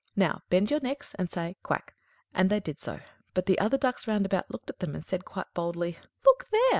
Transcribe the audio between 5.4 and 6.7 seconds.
boldly: "Look there!